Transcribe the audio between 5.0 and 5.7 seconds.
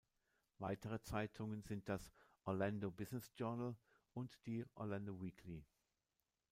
Weekly".